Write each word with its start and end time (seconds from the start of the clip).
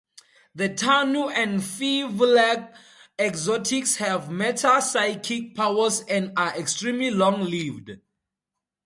The 0.55 0.67
Tanu 0.69 1.29
and 1.31 1.59
Firvulag 1.59 2.73
exotics 3.19 3.97
have 3.97 4.29
metapsychic 4.29 5.55
powers 5.55 6.01
and 6.09 6.33
are 6.35 6.57
extremely 6.57 7.11
long-lived. 7.11 7.91